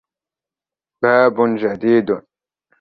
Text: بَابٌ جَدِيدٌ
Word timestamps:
بَابٌ 1.01 1.35
جَدِيدٌ 1.61 2.07